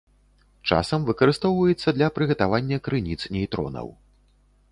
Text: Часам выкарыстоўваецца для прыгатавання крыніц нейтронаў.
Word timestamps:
Часам 0.69 1.03
выкарыстоўваецца 1.09 1.93
для 1.99 2.07
прыгатавання 2.17 2.77
крыніц 2.87 3.19
нейтронаў. 3.35 3.87